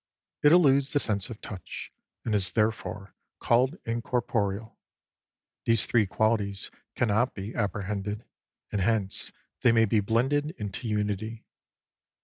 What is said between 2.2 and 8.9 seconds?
and is therefore called incorporeal. These three qualities cannot be apprehended, and